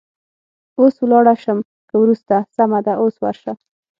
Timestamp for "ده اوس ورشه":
2.85-3.51